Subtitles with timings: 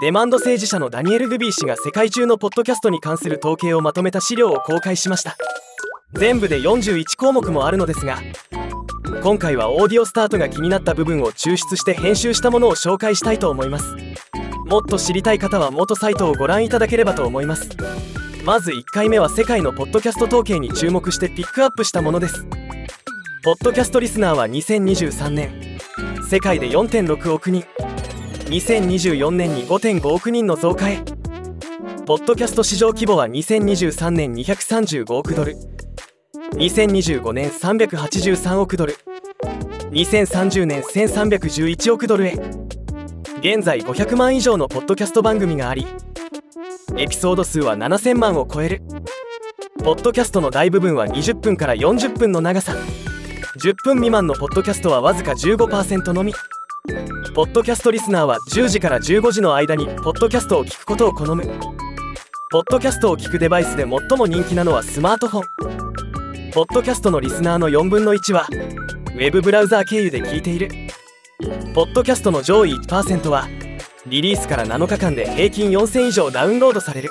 [0.00, 5.36] デマンド政治者のダニエル・ルビー氏が世界中のポッドキャストに関する統計をまとめた資料を公開しました。
[6.14, 8.18] 全部で41項目もあるのですが
[9.22, 13.94] 今回はオーディオスタートが気になった部分を抽出して編集したものを紹介したいと思います。
[14.66, 17.70] もっと知りたい方は元サイトをご覧いただければと思います。
[18.44, 22.44] まず1回目は世界のポッドキャスト統計に注目してピックアップしたものです。
[23.44, 25.78] ポッドキャストリスナーは2023年。
[26.28, 27.64] 世界で4.6億人。
[28.46, 31.02] 2024年に5.5億人の増加へ
[32.06, 35.56] ポッドキャスト市場規模は2023年235億ドル。
[36.52, 38.96] 2025年383億ドル。
[39.90, 42.32] 2030年1311億ドルへ。
[43.38, 45.86] 現在500万以上のポッドキャスト番組があり
[46.96, 48.82] エピソード数は7000万を超える。
[49.82, 52.74] ポッドキャストの大部分は20分から40分の長さ。
[53.56, 56.34] 10分未満のポッドキャストはわずか15%のみ。
[57.34, 61.42] ポッドキャストリスナーは10時から15時の間にポッドキャストを聞くことを好む。
[62.52, 66.50] ポッドキャストを聞くデバイスで最も人気なのはスマートフォン。
[66.52, 70.68] ポッドキャストのリスナーの4分の1はウェブブラウザー経由で聞いている。
[71.74, 73.48] ポッドキャストの上位1%は
[74.06, 77.10] リリースから7日間で平均4000以上ダウンロードされる。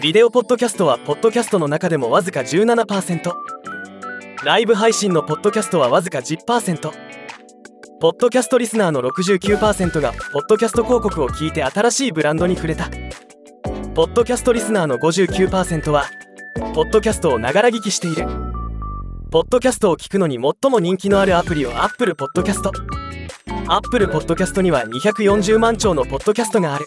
[0.00, 3.34] ビデオポッドキャストはポッドキャストの中でもわずか17%
[4.46, 7.09] ライブ配信のポッドキャストはわずか10%
[8.00, 12.88] ポッドキャストリスナーの69%がポッドキャスト広告を聞いて新しいブランドに触れた。
[13.94, 16.06] ポッドキャストリスナーの59%は
[16.74, 18.26] ポッドキャストをながら聞きしている。
[19.30, 22.70] ポッドキャストを聞くのに最も人気のあるアプリは Apple Podcast
[23.68, 26.86] Apple Podcast には240万兆のポッドキャストがある。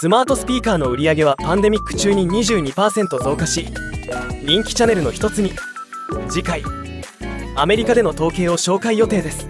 [0.00, 3.68] スマートスピーカーの売り上げはパンデミック中に22%増加し
[4.42, 5.52] 人気チャンネルの一つに。
[6.28, 6.64] 次回
[7.54, 9.49] アメリカでの統計を紹介予定です。